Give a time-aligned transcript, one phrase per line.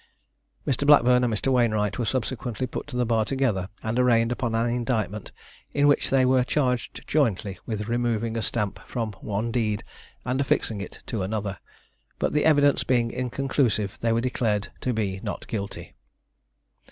[0.65, 0.83] Mr.
[0.87, 1.53] Blackburn and Mr.
[1.53, 5.31] Wainewright were subsequently put to the bar together and arraigned upon an indictment,
[5.75, 9.83] in which they were charged jointly with removing a stamp from one deed
[10.25, 11.59] and affixing it to another,
[12.17, 15.93] but the evidence being inconclusive, they were declared to be Not guilty.